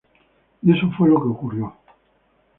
Y 0.63 0.71
eso 0.75 0.89
fue 0.97 1.09
lo 1.09 1.21
que 1.21 1.27
ocurrió. 1.27 1.75